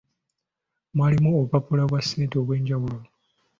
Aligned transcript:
Mwalimu 0.95 1.29
obupapula 1.37 1.83
bwa 1.89 2.01
ssente 2.03 2.35
obw'enjawulo. 2.41 2.99